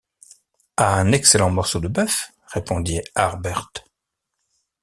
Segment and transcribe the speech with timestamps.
[0.77, 3.71] À un excellent morceau de bœuf, répondit Harbert